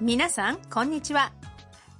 [0.00, 1.18] ميناسان كونيتشوا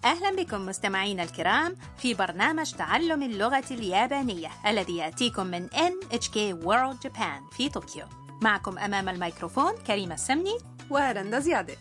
[0.04, 7.56] أهلا بكم مستمعينا الكرام في برنامج تعلم اللغة اليابانية الذي يأتيكم من NHK World Japan
[7.56, 8.04] في طوكيو.
[8.43, 10.58] معكم أمام الميكروفون كريمة السمني.
[10.90, 11.76] ورندا زيادة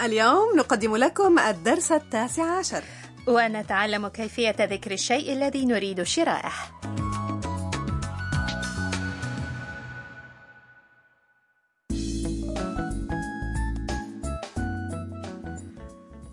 [0.00, 2.84] اليوم نقدم لكم الدرس التاسع عشر.
[3.26, 6.52] ونتعلم كيفية ذكر الشيء الذي نريد شراءه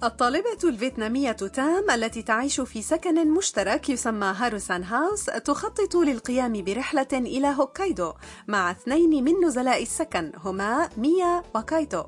[0.02, 7.46] الطالبة الفيتنامية تام التي تعيش في سكن مشترك يسمى هاروسان هاوس تخطط للقيام برحلة إلى
[7.46, 8.12] هوكايدو
[8.48, 12.04] مع اثنين من نزلاء السكن هما ميا وكايتو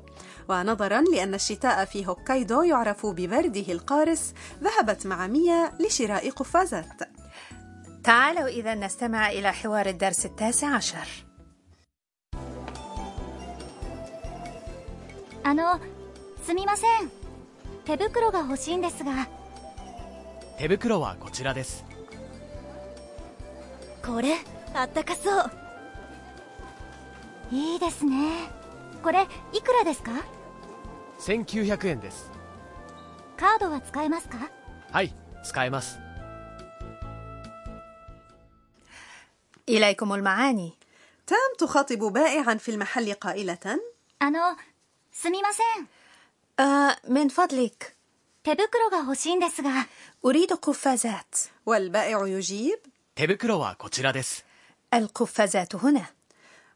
[0.49, 4.33] ونظرا لأن الشتاء في هوكايدو يعرف ببرده القارس
[4.63, 6.85] ذهبت مع ميا لشراء قفازات
[8.03, 11.25] تعالوا إذا نستمع إلى حوار الدرس التاسع عشر
[15.41, 15.79] あの
[16.45, 17.22] すみません
[17.85, 19.27] 手袋が欲しいんですが
[20.57, 21.85] 手袋はこちらです
[24.05, 24.35] これ
[24.73, 25.51] あったかそう
[27.51, 28.49] いいですね
[29.03, 30.11] これいくらですか
[31.19, 32.31] 1900円です
[33.37, 34.37] カードは使えますか
[34.91, 35.99] はい使えます
[39.69, 40.73] إليكم المعاني
[41.27, 43.79] تام تخاطب بائعا في المحل قائلة
[44.19, 44.57] あの
[45.11, 45.87] すみません
[46.59, 47.95] آه من فضلك
[48.43, 49.87] 手袋が欲しいんですが
[50.25, 52.79] أريد قفازات والبائع يجيب
[53.15, 54.45] 手袋はこちらです
[54.93, 56.05] القفازات هنا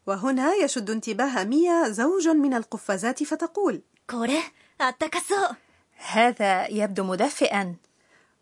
[0.06, 4.40] وهنا يشد انتباه ميا زوج من القفازات فتقول これ
[4.78, 5.56] あったかそう
[5.96, 7.74] هذا يبدو مدفئا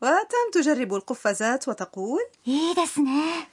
[0.02, 3.48] وتام تجرب القفازات وتقول いいですね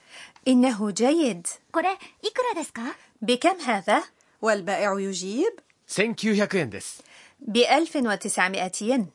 [0.48, 2.82] إنه جيد これいくらですか
[3.22, 4.02] بكم هذا؟
[4.42, 5.52] والبائع يجيب
[5.88, 7.02] 1900円です
[7.47, 9.09] ب 1900 ين.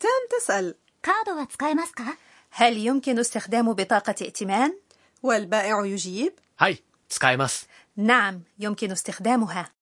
[0.00, 0.74] تام تسأل.
[1.02, 2.02] كادو wa
[2.50, 4.78] هل يمكن استخدام بطاقة ائتمان؟
[5.22, 6.32] والبائع يجيب.
[6.60, 9.72] هاي تسكايماس نعم يمكن استخدامها.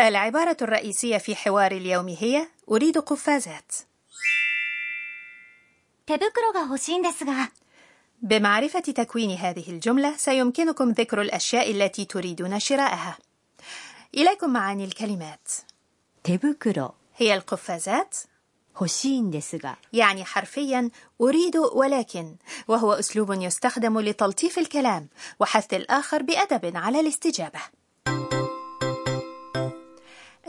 [0.00, 3.72] العبارة الرئيسية في حوار اليوم هي أريد قفازات.
[8.21, 13.17] بمعرفة تكوين هذه الجملة سيمكنكم ذكر الأشياء التي تريدون شراءها
[14.13, 15.47] إليكم معاني الكلمات
[16.27, 18.15] 手袋 هي القفازات
[18.75, 20.89] 欲しいんですが يعني حرفيا
[21.21, 22.35] أريد ولكن
[22.67, 27.59] وهو أسلوب يستخدم لتلطيف الكلام وحث الآخر بأدب على الاستجابة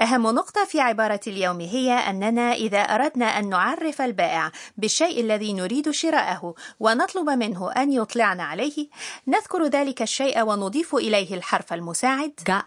[0.01, 5.91] أهم نقطة في عبارة اليوم هي أننا إذا أردنا أن نعرف البائع بالشيء الذي نريد
[5.91, 8.89] شراءه ونطلب منه أن يطلعنا عليه
[9.27, 12.63] نذكر ذلك الشيء ونضيف إليه الحرف المساعد が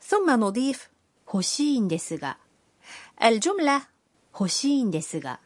[0.00, 0.90] ثم نضيف
[1.26, 2.36] 欲しいんですが
[3.22, 3.82] الجملة
[4.32, 5.38] 欲しいんですが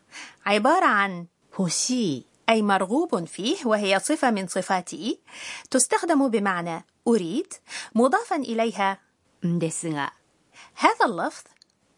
[0.45, 1.27] عبارة عن
[1.59, 5.19] 欲しい أي مرغوب فيه وهي صفة من صفات إي
[5.71, 7.55] تستخدم بمعنى أريد
[7.95, 8.99] مضافا إليها
[9.47, 10.15] んですが
[10.79, 11.45] هذا اللفظ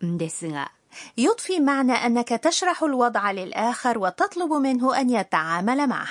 [0.04, 0.70] んですが
[1.16, 6.09] يضفي معنى أنك تشرح الوضع للآخر وتطلب منه أن يتعامل معه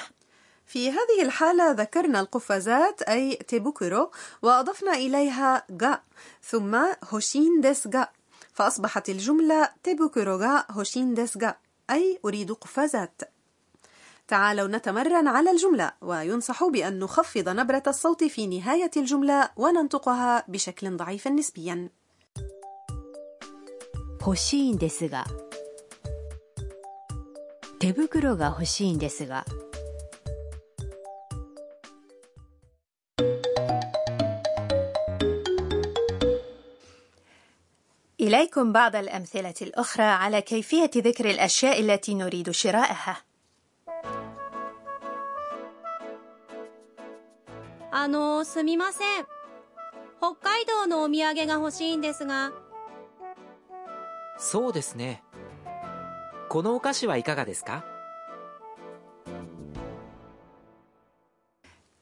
[0.65, 4.11] في هذه الحالة ذكرنا القفازات أي تيبوكورو
[4.41, 6.01] وأضفنا إليها غا
[6.43, 6.77] ثم
[7.09, 8.07] هوشين ديس غا
[8.53, 11.55] فأصبحت الجملة تيبوكورو غا هوشين ديس غا
[11.89, 13.21] أي أريد قفازات
[14.27, 21.27] تعالوا نتمرن على الجملة وينصح بأن نخفض نبرة الصوت في نهاية الجملة وننطقها بشكل ضعيف
[21.27, 21.89] نسبيا
[24.19, 25.25] 欲しいんですが
[27.79, 29.45] 手袋が欲しいんですが
[38.25, 43.23] إليكم بعض الأمثلة الأخرى على كيفية ذكر الأشياء التي نريد شراءها
[47.91, 49.25] あのすみません
[50.19, 52.51] 北海道のお土産が欲しいんですが
[54.39, 55.23] そうですね
[56.49, 57.83] このお菓子はいかがですか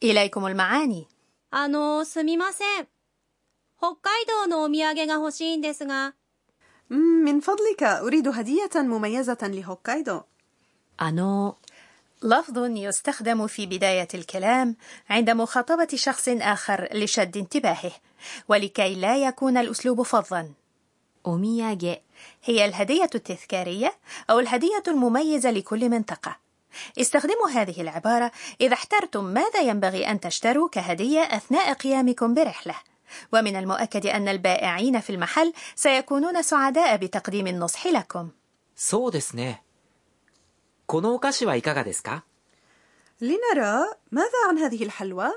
[0.04, 1.08] إليكم المعاني
[1.52, 2.88] あのすみません
[3.78, 6.14] 北海道のお土産が欲しいんですが
[6.90, 10.22] مم، من فضلك أريد هدية مميزة لهوكايدو
[10.98, 11.56] あの
[12.24, 14.76] لفظ يستخدم في بداية الكلام
[15.10, 17.92] عند مخاطبة شخص آخر لشد انتباهه
[18.48, 20.50] ولكي لا يكون الأسلوب فظا
[21.26, 22.02] お土産
[22.44, 23.94] هي الهدية التذكارية
[24.30, 26.38] أو الهدية المميزة لكل منطقة
[26.98, 28.32] استخدموا هذه العبارة
[28.62, 32.76] إذا احترتم ماذا ينبغي أن تشتروا كهدية أثناء قيامكم برحلة
[33.34, 38.30] ومن المؤكد أن البائعين في المحل سيكونون سعداء بتقديم النصح لكم
[38.76, 39.62] そうですね。
[40.88, 42.24] このお菓子はいかがですか
[43.22, 45.30] لنرى ماذا عن هذه الحلوى؟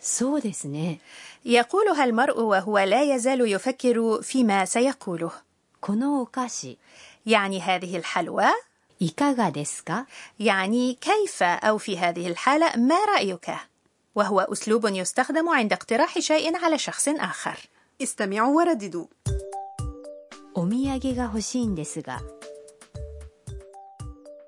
[0.00, 1.00] そうですね
[1.44, 5.32] يقولها المرء وهو لا يزال يفكر فيما سيقوله
[5.80, 6.78] このお菓子
[7.26, 8.44] يعني هذه الحلوى
[8.98, 10.06] いかがですか
[10.38, 13.50] يعني كيف أو في هذه الحالة ما رأيك؟
[14.14, 17.68] وهو أسلوب يستخدم عند اقتراح شيء على شخص آخر
[18.02, 19.06] استمعوا ورددوا
[20.54, 22.22] お土産が欲しいんですが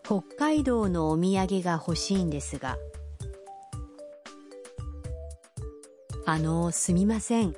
[0.03, 2.79] 北海道のお土産が欲しいんですが
[6.25, 7.55] あのすみません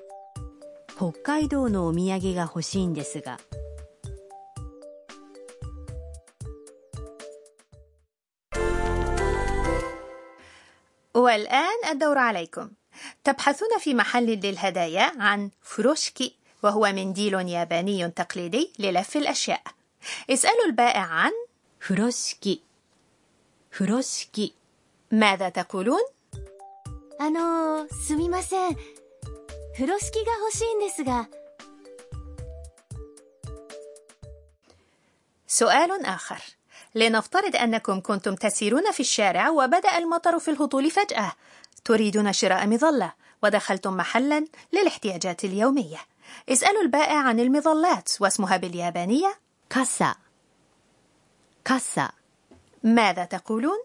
[0.97, 3.38] 北海道のお土産が欲しいんですが
[11.14, 12.70] والآن الدور عليكم
[13.25, 19.62] تبحثون في محل للهدايا عن فروشكي وهو منديل ياباني تقليدي للف الأشياء
[20.31, 21.32] اسألوا البائع عن
[21.81, 22.62] 風呂敷
[23.70, 24.55] 風呂敷
[25.11, 25.99] ماذا تقولون؟
[27.19, 28.76] あのー、すみません
[29.75, 31.29] 風呂敷が欲しいんですが
[35.47, 36.41] سؤال آخر
[36.94, 41.32] لنفترض أنكم كنتم تسيرون في الشارع وبدأ المطر في الهطول فجأة
[41.85, 43.12] تريدون شراء مظلة
[43.43, 45.99] ودخلتم محلا للاحتياجات اليومية
[46.49, 49.38] اسألوا البائع عن المظلات واسمها باليابانية
[49.75, 50.14] 傘
[51.64, 52.11] 傘
[52.82, 53.79] ماذا تقولون؟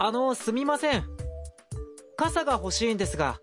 [0.00, 1.04] あの、すみません。
[2.16, 3.38] 傘が欲しいんですが。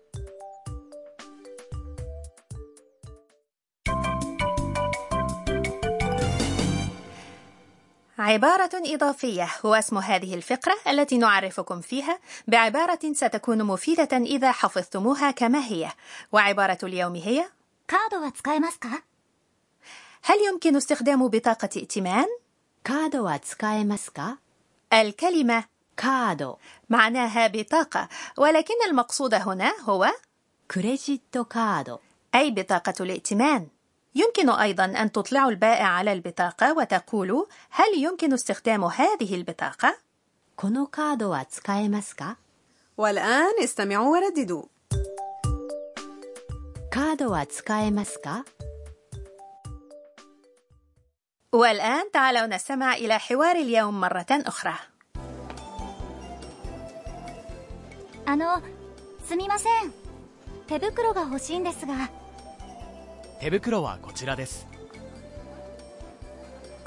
[8.21, 15.59] عبارة إضافية هو اسم هذه الفقرة التي نعرفكم فيها بعبارة ستكون مفيدة إذا حفظتموها كما
[15.59, 15.91] هي.
[16.31, 17.45] وعبارة اليوم هي
[20.23, 22.25] هل يمكن استخدام بطاقة ائتمان؟
[24.93, 25.63] الكلمة
[25.97, 26.55] カード
[26.89, 30.11] معناها بطاقة ولكن المقصود هنا هو
[30.71, 31.97] クレジットカード
[32.35, 33.67] أي بطاقة الائتمان.
[34.14, 39.98] يمكن أيضا أن تطلعوا البائع على البطاقة وتقولوا هل يمكن استخدام هذه البطاقة؟
[40.56, 42.38] このカードは使えますか
[42.96, 44.64] والآن استمعوا ورددوا
[46.90, 48.46] カードは使えますか
[51.52, 54.74] والآن تعالوا نستمع إلى حوار اليوم مرة أخرى
[58.24, 58.60] あの
[59.24, 59.92] すみません
[60.66, 62.10] 手袋が欲しいんですが
[63.41, 64.67] 手袋はこちらです。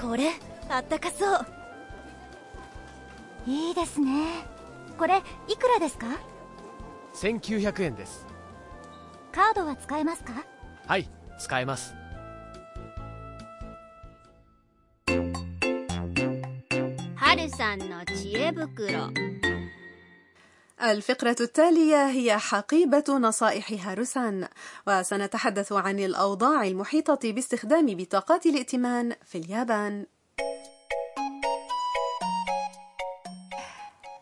[0.01, 0.31] これ
[0.69, 1.47] あったかそう。
[3.45, 4.47] いいですね。
[4.97, 6.07] これいくらですか
[7.17, 8.25] ？1900円です。
[9.33, 10.45] カードは使えますか？
[10.87, 11.11] はい
[11.41, 11.93] 使えます。
[17.17, 19.09] 春さんの知恵袋
[20.91, 24.49] الفقرة التالية هي حقيبة نصائح هاروسان
[24.87, 30.07] وسنتحدث عن الأوضاع المحيطة باستخدام بطاقات الائتمان في اليابان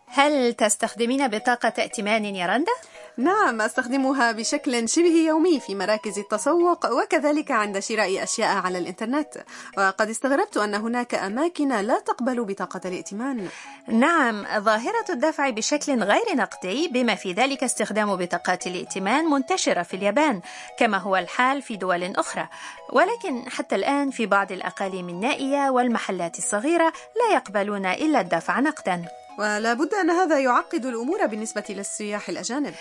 [0.06, 2.72] هل تستخدمين بطاقة ائتمان يا رندا؟
[3.16, 9.44] نعم أستخدمها بشكل شبه يومي في مراكز التسوق وكذلك عند شراء أشياء على الإنترنت.
[9.78, 13.48] وقد استغربت أن هناك أماكن لا تقبل بطاقة الائتمان.
[13.88, 20.40] نعم ظاهرة الدفع بشكل غير نقدي بما في ذلك استخدام بطاقات الائتمان منتشرة في اليابان
[20.78, 22.48] كما هو الحال في دول أخرى.
[22.92, 29.04] ولكن حتى الآن في بعض الأقاليم النائية والمحلات الصغيرة لا يقبلون إلا الدفع نقدا.
[29.38, 32.74] ولا بد أن هذا يعقد الأمور بالنسبة للسياح الأجانب.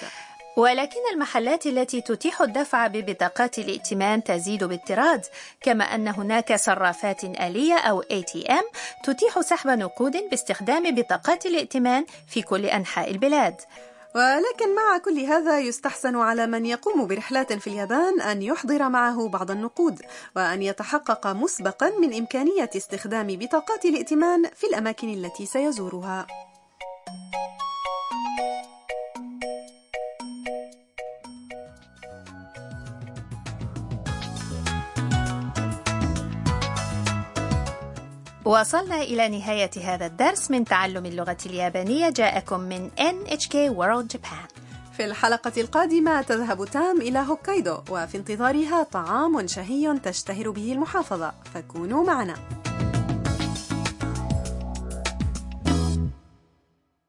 [0.58, 5.26] ولكن المحلات التي تتيح الدفع ببطاقات الائتمان تزيد بالطراد
[5.62, 8.64] كما أن هناك صرافات آلية أو ATM
[9.04, 13.62] تتيح سحب نقود باستخدام بطاقات الائتمان في كل أنحاء البلاد.
[14.16, 19.52] ولكن مع كل هذا يستحسن على من يقوم برحلات في اليابان أن يحضر معه بعض
[19.52, 20.02] النقود
[20.36, 26.28] وأن يتحقق مسبقا من إمكانية استخدام بطاقات الائتمان في الأماكن التي سيزورها.
[38.46, 42.10] وصلنا إلى نهاية هذا الدرس من تعلم اللغة اليابانية.
[42.10, 44.62] جاءكم من NHK World Japan.
[44.98, 51.32] في الحلقة القادمة تذهب تام إلى هوكايدو وفي انتظارها طعام شهي تشتهر به المحافظة.
[51.54, 52.36] فكونوا معنا.